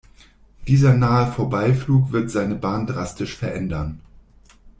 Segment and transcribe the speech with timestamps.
[0.65, 3.99] Dieser nahe Vorbeiflug wird seine Bahn drastisch verändern.